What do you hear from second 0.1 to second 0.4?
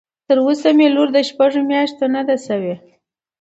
تر